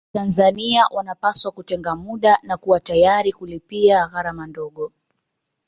Watanzania 0.13 0.87
wanapaswa 0.91 1.51
kutenga 1.51 1.95
muda 1.95 2.39
na 2.43 2.57
kuwa 2.57 2.79
tayari 2.79 3.33
kulipia 3.33 4.07
gharama 4.07 4.47
ndogo 4.47 4.91